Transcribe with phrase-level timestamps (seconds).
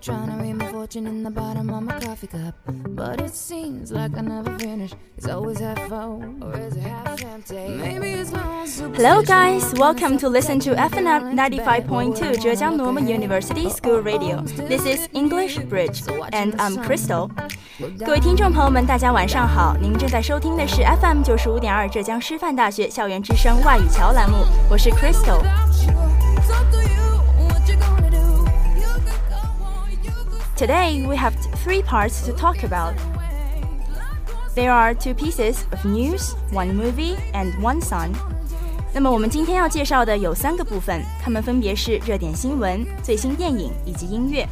[0.00, 2.54] trying to read my fortune in the bottom of my coffee cup.
[2.66, 4.92] But it seems like I never finish.
[5.16, 7.68] It's always half full, or is it half empty?
[7.76, 9.72] Maybe it's my own Hello, guys.
[9.74, 14.42] Welcome to listen to FM 95.2 Zhejiang Normal University School Radio.
[14.68, 17.30] This is English Bridge, and I'm Crystal.
[18.04, 19.76] 各位听众朋友们，大家晚上好！
[19.80, 25.67] 您正在收听的是 FM 九十五点二浙江师范大学校园之声外语桥栏目，我是 Crystal。
[30.57, 31.33] Today we have
[31.63, 32.93] three parts to talk about.
[34.55, 38.11] There are two pieces of news, one movie, and one song.
[38.93, 44.47] 那么我们今天要介绍的有三个部分，它们分别是热点新闻、最新电影以及音乐。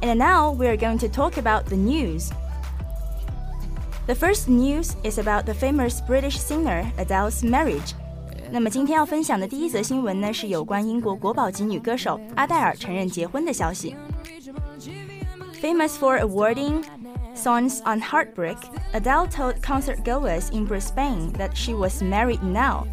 [0.00, 2.30] And now we are going to talk about the news.
[4.06, 7.92] The first news is about the famous British singer Adele's marriage.
[8.52, 13.94] 那么今天要分享的第一则新闻呢，是有关英国国宝级女歌手阿黛尔承认结婚的消息。
[15.64, 16.84] Famous for awarding
[17.34, 18.56] songs on heartbreak,
[18.94, 22.86] Adele told concertgoers in Brisbane that she was married now,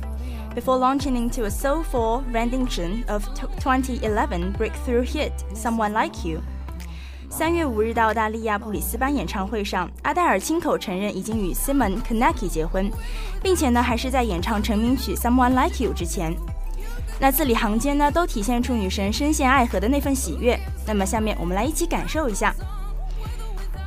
[0.54, 3.24] before launching into a soulful rendition of
[3.60, 6.42] 2011 breakthrough hit "Someone Like You."
[7.30, 12.90] 三月五日的澳大利亚布里斯班演唱会上，阿黛尔亲口承认已经与 Simon Konecki 结婚，
[13.44, 16.34] 并且呢，还是在演唱成名曲《Someone Like You》之前。
[17.22, 20.60] 那字里行间呢，都体现出女神深陷爱河的那份喜悦。
[20.86, 22.54] 那么，下面我们来一起感受一下。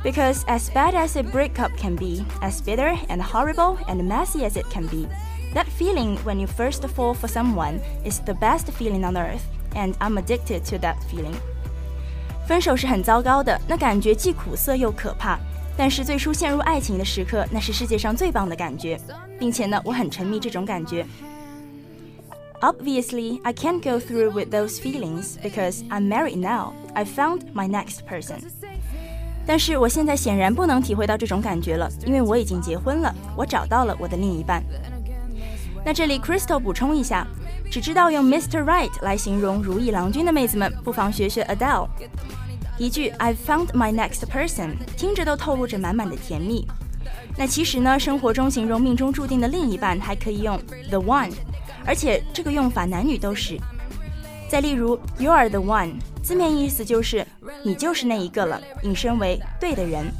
[0.03, 4.59] Because as bad as a breakup can be, as bitter and horrible and messy as
[4.59, 5.07] it can be,
[5.53, 9.43] that feeling when you first fall for someone is the best feeling on earth,
[9.75, 11.35] and I'm addicted to that feeling.
[12.47, 15.37] 分手是很糟糕的，那感觉既苦涩又可怕。
[15.77, 18.99] 但是最初陷入爱情的时刻，那是世界上最棒的感觉，
[19.39, 21.05] 并且呢，我很沉迷这种感觉。
[22.61, 26.73] Obviously, I can't go through with those feelings because I'm married now.
[26.93, 28.39] I found my next person.
[29.47, 34.63] 但是我现在显然不能体会到这种感觉了，因为我已经结婚了，我找到了我的另一半。
[35.83, 37.25] 那这里 Crystal 补充一下，
[37.71, 38.63] 只知道用 Mr.
[38.63, 41.87] Right 来形容如意郎君的妹子们，不妨学学 Adele。
[42.77, 46.67] 一句 I've found my next person，听着都透露着满满的甜蜜。
[47.35, 50.59] 那其实呢，生活中形容命中注定的另一半，还可以用
[50.89, 51.31] the one。
[51.85, 53.57] 而且这个用法男女都是。
[54.49, 57.25] 再例如，You are the one，字面意思就是
[57.63, 60.11] 你就是那一个了，引申为对的人。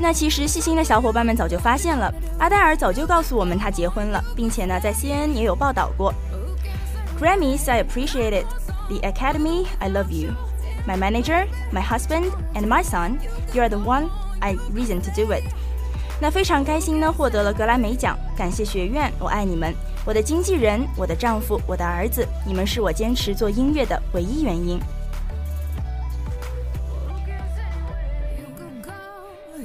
[0.02, 6.14] 那其实细心的小伙伴们早就发现了，阿黛尔早就告诉我们她结婚了，并且呢，在 CNN 也有报道过。
[7.20, 8.46] Grammys, I appreciate it.
[8.88, 10.32] The Academy, I love you.
[10.88, 13.18] My manager, my husband, and my son,
[13.54, 14.10] you are the one
[14.40, 15.44] I reason to do it.
[16.22, 24.80] 那非常开心呢，获得了格莱美奖，感谢学院，我爱你们，我的经纪人，我的丈夫，我的儿子，你们是我坚持做音乐的唯一原因。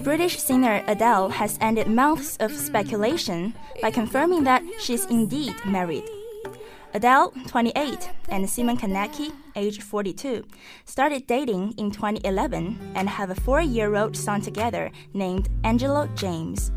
[0.05, 6.05] British singer Adele has ended months of speculation by confirming that she's indeed married.
[6.93, 10.45] Adele, 28, and Simon Konecki, age 42,
[10.85, 16.71] started dating in 2011 and have a four year old son together named Angelo James.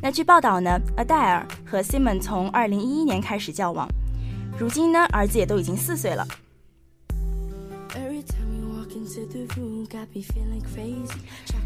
[0.00, 3.86] 那据报道呢，阿黛尔和 Simon 从2011年开始交往，
[4.58, 6.26] 如今呢，儿子也都已经四岁了。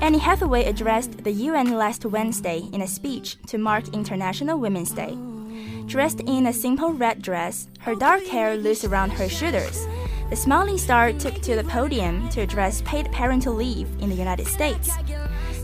[0.01, 5.19] Annie Hathaway addressed the UN last Wednesday in a speech to mark International Women's Day.
[5.87, 9.85] Dressed in a simple red dress, her dark hair loose around her shoulders,
[10.31, 14.47] the smiling star took to the podium to address paid parental leave in the United
[14.47, 14.93] States.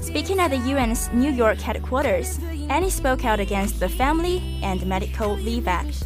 [0.00, 5.36] Speaking at the UN's New York headquarters, Annie spoke out against the Family and Medical
[5.36, 6.02] Leave Act.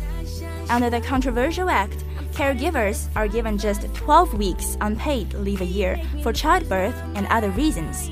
[0.68, 6.32] Under the controversial act, caregivers are given just 12 weeks unpaid leave a year for
[6.32, 8.10] childbirth and other reasons.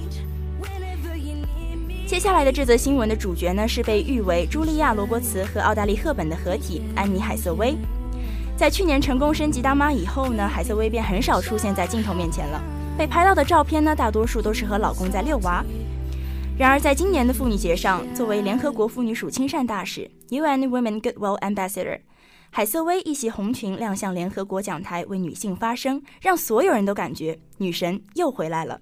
[2.06, 7.76] 接下来的这则新闻的主角呢，是被誉为茱莉亚·罗伯茨和奥黛丽·赫本的合体安妮·海瑟薇。
[8.56, 12.61] 在去年成功升级当妈以后呢，海瑟薇便很少出现在镜头面前了。
[12.99, 15.64] 被拍到的照片呢，大多数都是和老公在遛娃。
[16.58, 22.00] 然而，在今年的妇女节上，作为联合国妇女署亲善大使 （UN Women Goodwill Ambassador）。
[22.52, 28.81] 海瑟薇一袭红裙亮相联合国讲台，为女性发声，让所有人都感觉女神又回来了。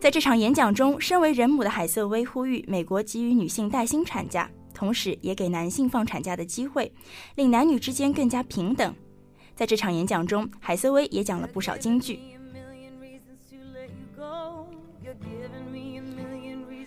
[0.00, 6.92] 在这场演讲中，身为人母的海瑟薇呼吁美国给予女性带薪产假，同时也给男性放产假的机会，
[7.36, 8.92] 令男女之间更加平等。
[9.54, 12.18] 在这场演讲中，海瑟薇也讲了不少金句，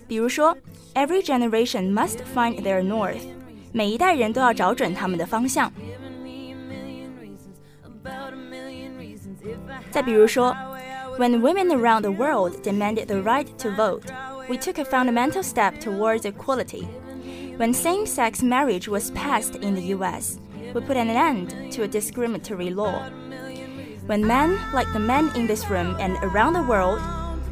[0.09, 0.57] 比如说
[0.93, 3.21] ：“Every generation must find their north。”
[3.74, 5.72] 每一代人都要找准他们的方向。
[9.90, 10.54] 再比如说，
[11.18, 14.06] When women around the world demanded the right to vote,
[14.48, 16.86] we took a fundamental step towards equality.
[17.58, 20.38] When same-sex marriage was passed in the U.S.,
[20.72, 23.02] we put an end to a discriminatory law.
[24.06, 27.00] When men, like the men in this room and around the world,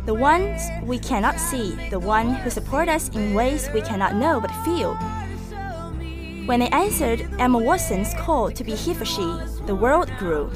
[0.06, 4.40] the ones we cannot see, the one who support us in ways we cannot know
[4.40, 4.96] but feel,
[6.45, 9.23] when they answered Emma Watson's call to be he for she,
[9.65, 10.47] the world grew.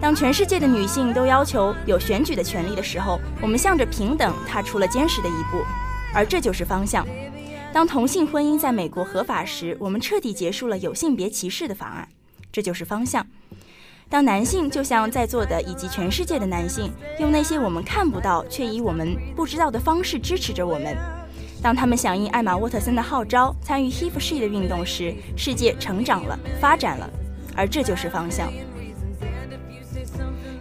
[0.00, 5.62] 当全世界的女性都要求有选举的权利的时候，我们向着平等踏出了坚实的一步，
[6.14, 7.06] 而这就是方向。
[7.72, 12.08] 当同性婚姻在美国合法时，我们彻底结束了有性别歧视的法案，
[12.52, 13.26] 这就是方向。
[14.08, 20.96] 当男性就像在座的以及全世界的男性，用那些我们看不到却以我们不知道的方式支持着我们。
[21.64, 27.08] 当他们响应艾玛沃特森的号召，参与 He for She 的运动时，世界成长了，发展了，
[27.56, 28.52] 而这就是方向。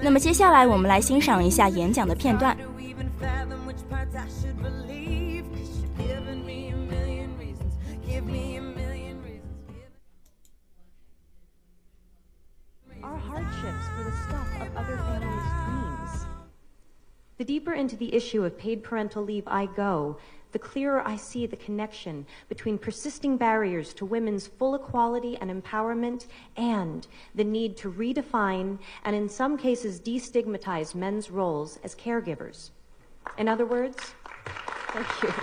[0.02, 2.58] 那么接下来，我们来欣赏一下演讲的片段。
[13.02, 16.24] Our hardships for the stuff of other families' dreams.
[17.36, 20.16] The deeper into the issue of paid parental leave I go,
[20.54, 26.28] the clearer I see the connection between persisting barriers to women's full equality and empowerment
[26.56, 27.06] and
[27.36, 32.70] the need to redefine and, in some cases, destigmatize men's roles as caregivers.
[33.38, 34.16] In other words,
[34.94, 35.34] thank you.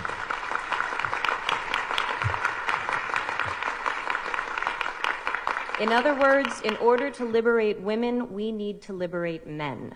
[5.81, 9.95] In other words, in order to liberate women, we need to liberate men.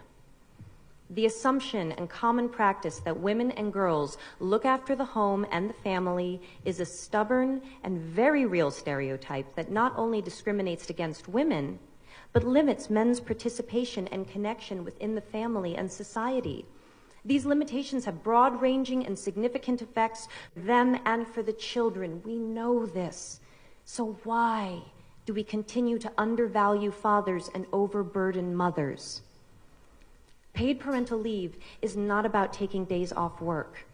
[1.11, 5.73] The assumption and common practice that women and girls look after the home and the
[5.75, 11.77] family is a stubborn and very real stereotype that not only discriminates against women,
[12.33, 16.65] but limits men's participation and connection within the family and society.
[17.23, 22.21] These limitations have broad ranging and significant effects for them and for the children.
[22.23, 23.41] We know this.
[23.83, 24.81] So why
[25.25, 29.21] do we continue to undervalue fathers and overburden mothers?
[30.55, 33.85] Paid parental leave is not about taking days off work.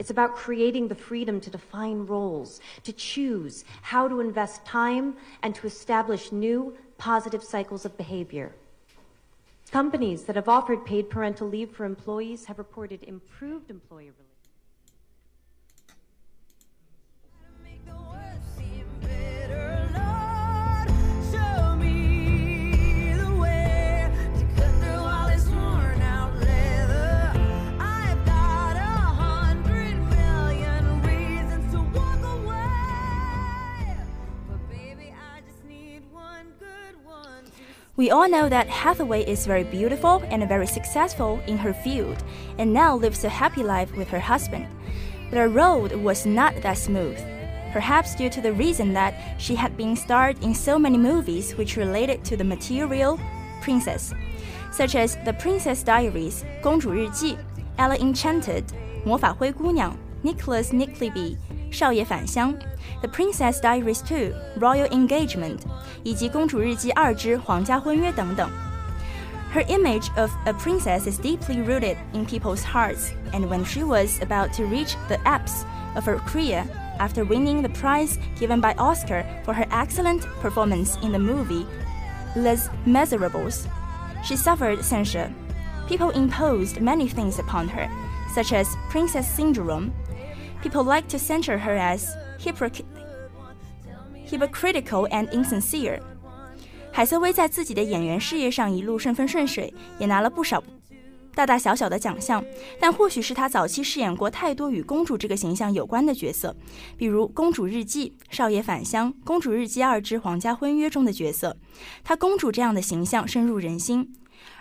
[0.00, 5.54] It's about creating the freedom to define roles, to choose how to invest time, and
[5.54, 8.52] to establish new positive cycles of behavior.
[9.70, 14.37] Companies that have offered paid parental leave for employees have reported improved employee relations.
[37.97, 42.23] We all know that Hathaway is very beautiful and very successful in her field,
[42.57, 44.67] and now lives a happy life with her husband.
[45.29, 47.19] But her road was not that smooth,
[47.71, 51.77] perhaps due to the reason that she had been starred in so many movies which
[51.77, 53.19] related to the material
[53.61, 54.13] princess,
[54.71, 57.37] such as The Princess Diaries, 公主日记,
[57.77, 58.63] Ella Enchanted,
[59.05, 61.37] 魔法灰姑娘, Nicholas Nickleby,
[61.71, 62.53] 少爷返乡,
[63.01, 65.59] The Princess Diaries 2, Royal Engagement,
[66.03, 68.49] 以及公主日记二之皇家婚约等等。
[69.53, 74.51] her image of a princess is deeply rooted in people's hearts, and when she was about
[74.53, 75.63] to reach the apex
[75.95, 76.65] of her career,
[76.97, 81.67] after winning the prize given by Oscar for her excellent performance in the movie
[82.35, 83.67] Les Miserables,
[84.25, 85.31] she suffered censure.
[85.87, 87.87] People imposed many things upon her,
[88.33, 89.93] such as princess syndrome.
[90.62, 92.08] People like to censure her as
[94.28, 96.00] hypocritical and insincere.
[96.92, 100.62] 海瑟薇在自己的演员事业上一路顺风顺水，也拿了不少
[101.34, 102.44] 大大小小的奖项。
[102.80, 106.56] 但或许是她早期饰演过太多与公主这个形象有关的角色，
[106.96, 111.56] 比如《公主日记》《少爷返乡》《公主日记二之皇家婚约》中的角色，
[112.02, 114.12] 她公主这样的形象深入人心。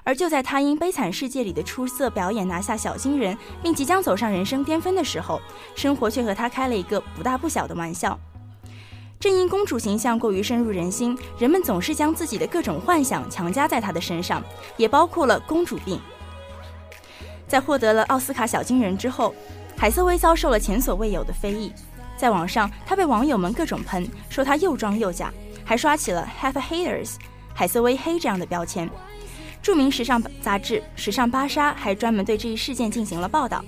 [0.08, 5.42] 而就在她因《悲惨世界》里的出色表演拿下小金人，并即将走上人生巅峰的时候，
[5.76, 8.18] 生活却和她开了一个不大不小的玩笑。
[9.20, 14.42] 正因公主形象过于深入人心，人们总是将自己的各种幻想强加在她的身上，
[14.78, 16.00] 也包括了公主病。
[17.46, 19.36] 在获得了奥斯卡小金人之后，
[19.76, 21.74] 海瑟薇遭受了前所未有的非议。
[22.16, 25.34] 在网上，她被网友们各种喷，说她又装又假，
[25.66, 27.16] 还刷起了 “Have haters”、
[27.54, 28.90] 海瑟薇黑这样的标签。
[29.68, 33.62] 著名时尚杂志《时尚芭莎》还专门对这一事件进行了报道，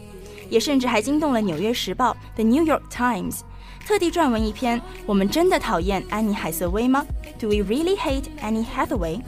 [0.49, 3.41] 也甚至还惊动了《纽约时报》（The New York Times）。
[3.85, 7.05] 特地撰文一篇，我们真的讨厌安妮海瑟薇吗
[7.37, 9.19] ？Do we really hate Annie Hathaway？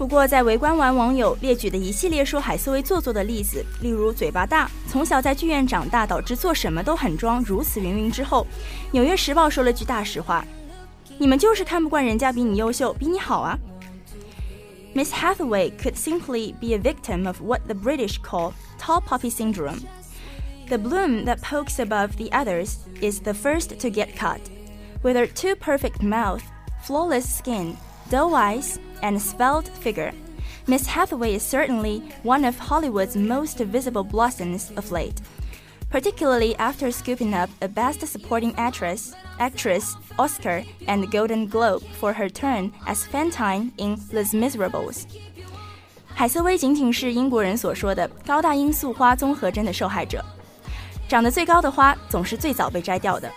[0.00, 8.46] 不过，在围观完网友列举的一系列说海瑟薇做作的例子，例如嘴巴大、从小在剧院长大，导致做什么都很装，如此云云之后，《
[8.92, 13.58] 纽约时报》说了句大实话：“你们就是看不惯人家比你优秀，比你好啊。”
[14.94, 19.80] Miss Hathaway could simply be a victim of what the British call tall poppy syndrome.
[20.68, 24.40] The bloom that pokes above the others is the first to get cut.
[25.02, 26.42] With her too perfect mouth,
[26.82, 27.76] flawless skin,
[28.10, 30.12] doe eyes, and svelte figure,
[30.66, 35.20] Miss Hathaway is certainly one of Hollywood's most visible blossoms of late,
[35.90, 42.28] particularly after scooping up a Best Supporting Actress, Actress Oscar and Golden Globe for her
[42.28, 45.04] turn as Fantine in Les Miserables.
[46.14, 50.24] 海瑟薇仅仅是英国人所说的高大罂粟花综合征的受害者，
[51.08, 53.30] 长得最高的花总是最早被摘掉的。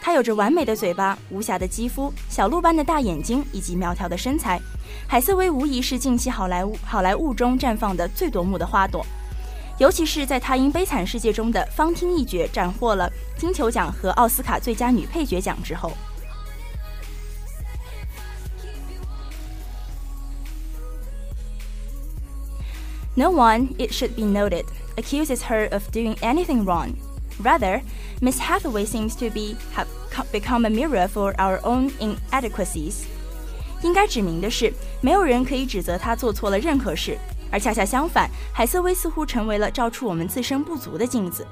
[0.00, 4.60] 她有着完美的嘴巴、无瑕的肌肤、小鹿般的大眼睛以及苗条的身材。
[5.06, 9.04] 海瑟薇无疑是近期好莱坞好莱坞中绽放的最夺目的花朵，
[9.78, 15.92] 尤其是在她因《悲惨世界》中的芳听一角斩获了金球奖和奥斯卡最佳女配角奖之后。
[23.14, 24.64] No one, it should be noted,
[24.96, 26.92] accuses her of doing anything wrong.
[27.42, 27.82] Rather,
[28.20, 29.86] Miss Hathaway seems to be have
[30.32, 33.04] become a mirror for our own inadequacies.
[33.82, 37.16] 应该指明的是，没有人可以指责她做错了任何事，
[37.50, 41.46] 而恰恰相反，海瑟薇似乎成为了照出我们自身不足的镜子。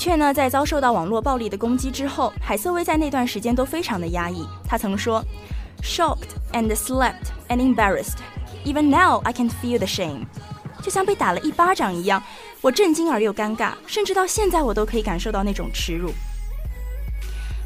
[0.00, 4.48] 确呢，在遭受到网络暴力的攻击之后，海瑟薇在那段时间都非常的压抑。
[4.66, 5.22] 她曾说
[5.82, 8.16] ：“Shocked and slapped and embarrassed.
[8.64, 10.24] Even now I can feel the shame.”
[10.82, 12.22] 就像被打了一巴掌一样，
[12.62, 16.10] 我震惊而又尴尬，甚至到现在我都可以感受到那种耻辱。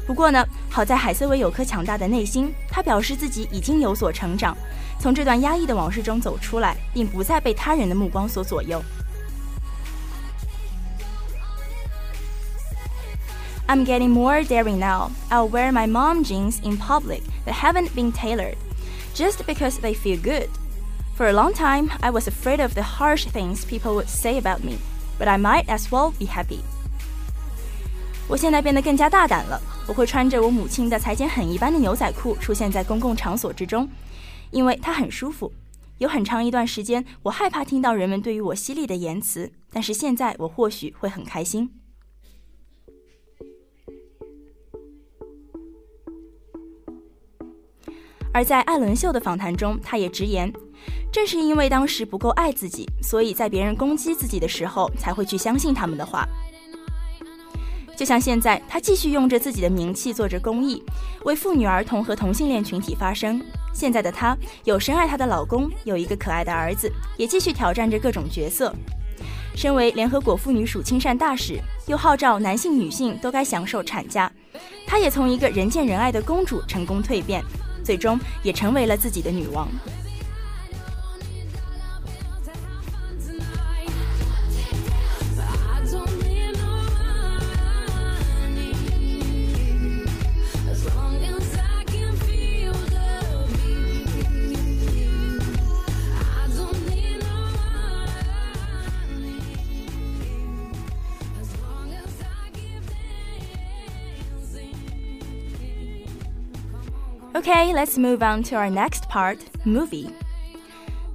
[0.05, 4.53] 不过呢，好在海瑟薇有颗强大的内心，她表示自己已经有所成长，
[4.99, 8.83] 从这段压抑的往事中走出来，并不再被他人的目光所左右。
[13.68, 15.10] I'm getting more daring now.
[15.30, 18.56] I'll wear my mom jeans in public that haven't been tailored,
[19.14, 20.48] just because they feel good.
[21.16, 24.64] For a long time, I was afraid of the harsh things people would say about
[24.64, 24.78] me,
[25.18, 26.60] but I might as well be happy.
[28.26, 33.88] 我现在变得更加大胆了，我会穿着我母亲的裁剪很一般的牛仔裤出现在公共场所之中，
[34.50, 35.52] 因为它很舒服。
[35.98, 41.70] 有很长一段时间，我害怕听到人们对于我犀利的言辞，但是现在我或许会很开心。
[48.35, 50.51] 而在艾伦秀的访谈中，他也直言，
[51.09, 56.27] 正是因为当时不够爱自己，所以在别人攻击自己的时候，才会去相信他们的话。
[57.95, 60.83] 就像现在，他继续用着自己的名气做着公益，
[61.23, 63.41] 为妇女儿童和同性恋群体发声。
[63.73, 68.75] 现在的她有深爱她的老公，有一个可爱的儿子，也继续挑战着各种角色。
[69.55, 74.29] 身为联合国妇女署亲善大使，又号召男性、女性都该享受产假，
[74.85, 77.41] 她也从一个人见人爱的公主成功蜕变。
[77.85, 79.69] 最终也成为了自己的女王。
[107.47, 110.09] Okay, let's move on to our next part movie.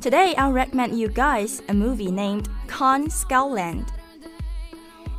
[0.00, 3.86] Today, I'll recommend you guys a movie named Kong Skull Island.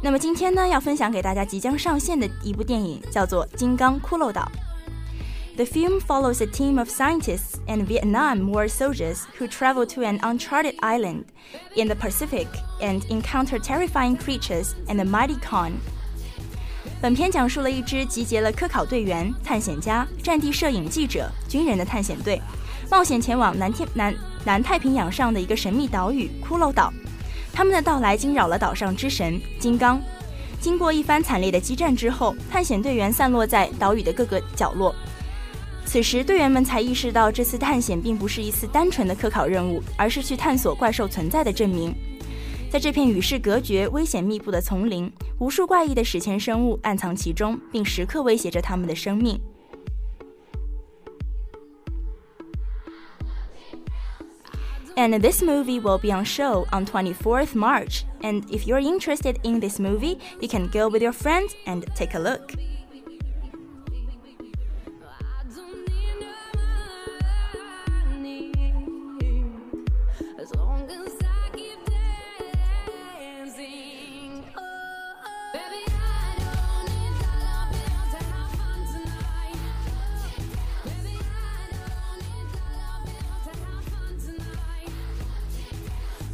[0.02, 4.50] 那么今天呢，要分享给大家即将上线的一部电影，叫做《金刚骷髅岛》。
[5.58, 10.76] The film follows a team of scientists and Vietnam War soldiers who travel to an uncharted
[10.80, 11.26] island
[11.76, 12.48] in the Pacific
[12.80, 15.82] and encounter terrifying creatures and the mighty Kong.
[17.02, 22.40] 本片讲述了一支集结了科考队员、探险家、战地摄影记者、军人的探险队，
[22.92, 24.14] 冒险前往南天南
[24.46, 26.94] 南太平洋上的一个神秘岛屿——骷髅岛。
[27.52, 30.00] 他们的到来惊扰了岛上之神金刚。
[30.60, 34.94] 经过一番惨烈的激战之后，探险队员散落在岛屿的各个角落。
[35.84, 41.96] 此时，队员们才意识到，这次探险并不是一次单纯的科考任务，而是去探索怪兽存在的证明。
[42.71, 49.41] 在这片与世隔绝、危险密布的丛林，无数怪异的史前生物暗藏其中，并时刻威胁着他们的生命。
[54.99, 58.05] And this movie will be on show on 24th March.
[58.23, 62.15] And if you're interested in this movie, you can go with your friends and take
[62.15, 62.55] a look.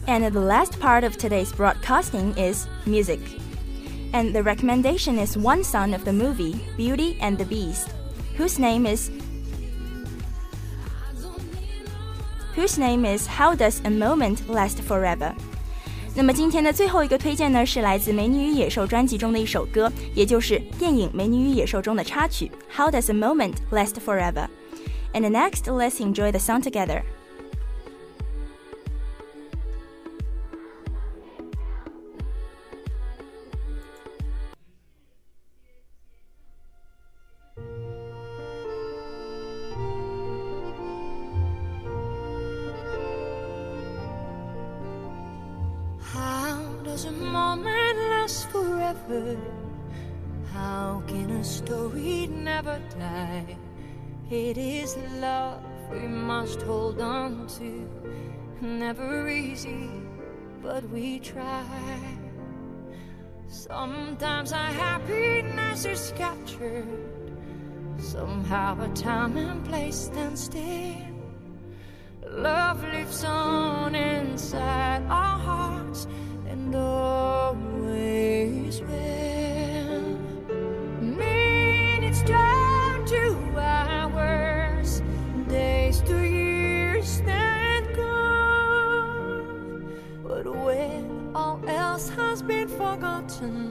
[0.06, 3.20] And the last part of today's broadcasting is music.
[4.12, 7.88] And the recommendation is one son of the movie Beauty and the Beast,
[8.36, 9.10] whose name is
[12.54, 15.32] whose name is How Does a Moment Last Forever?
[16.14, 27.02] 那么今天的最后一个推荐呢，是来自《美女与野兽》专辑中的一首歌，也就是电影《美女与野兽》中的插曲《How Does a Moment Last Forever》。And next, let's enjoy the song together.
[46.97, 49.37] Does a moment last forever?
[50.51, 53.55] How can a story never die?
[54.31, 57.87] It is love we must hold on to.
[58.61, 59.91] Never easy,
[60.63, 61.63] but we try.
[63.47, 66.87] Sometimes our happiness is captured.
[67.99, 70.95] Somehow a time and place stand still.
[72.27, 76.07] Love lives on inside our hearts
[76.67, 80.17] and always will.
[80.99, 85.01] Minutes turn to hours,
[85.47, 89.87] days to years and gone.
[90.23, 93.66] But when all else has been forgotten,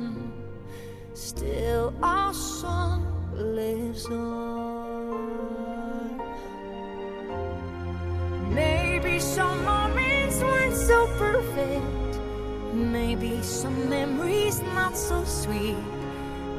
[15.07, 15.77] so sweet.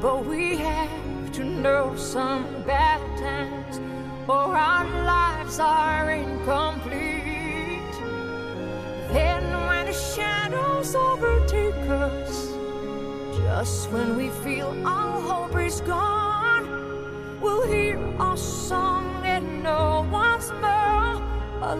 [0.00, 3.78] But we have to know some bad times,
[4.26, 7.94] or our lives are incomplete.
[9.12, 12.48] Then, when the shadows overtake us,
[13.36, 16.64] just when we feel all hope is gone,
[17.42, 21.20] we'll hear our song and no one's more.
[21.60, 21.76] A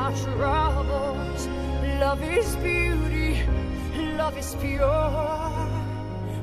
[0.00, 1.46] our troubles?
[2.00, 3.44] Love is beauty,
[4.16, 4.88] love is pure.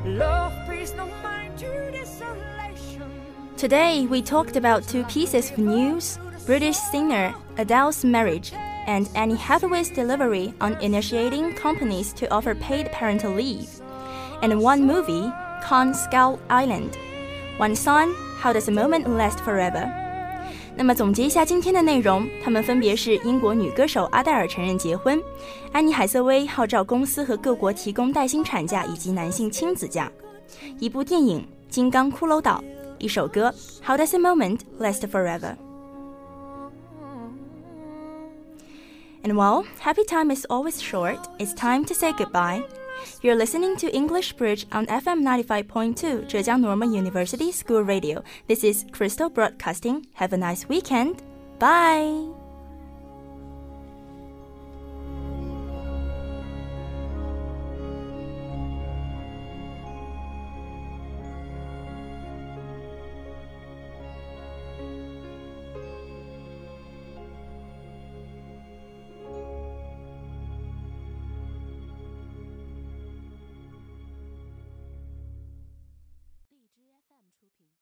[0.05, 0.53] Love
[0.95, 3.11] no mind to desolation.
[3.57, 8.53] Today, we talked about two pieces of news British singer Adele's marriage
[8.85, 13.81] and Annie Hathaway's delivery on initiating companies to offer paid parental leave,
[14.43, 15.29] and one movie,
[15.63, 16.95] Kong Skull Island.
[17.57, 20.06] One son, How Does a Moment Last Forever?
[20.77, 25.19] 那么总结一下今天的内容，他们分别是英国女歌手阿黛尔承认结婚，
[25.71, 30.09] 安妮海瑟薇号召公司和各国提供带薪产假以及男性亲子假，
[30.79, 32.63] 一部电影《金刚骷髅岛》，
[33.03, 33.49] 一首歌
[33.85, 35.39] 《How Does a Moment Last Forever》。
[39.23, 42.61] And while happy time is always short, it's time to say goodbye.
[43.21, 48.23] You're listening to English Bridge on FM 95.2 Zhejiang Normal University School Radio.
[48.47, 50.07] This is Crystal Broadcasting.
[50.13, 51.23] Have a nice weekend.
[51.59, 52.46] Bye.